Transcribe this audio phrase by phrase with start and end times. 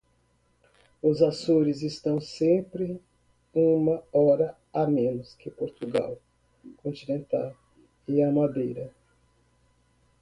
[0.99, 2.99] Os Açores estão sempre
[3.53, 6.17] uma hora a menos que Portugal
[6.81, 7.55] continental
[8.07, 8.89] e a Madeira.